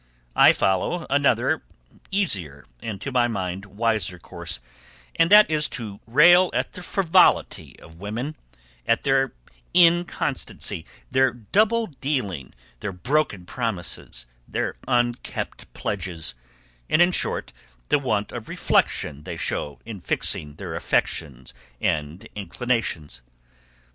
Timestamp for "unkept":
14.87-15.71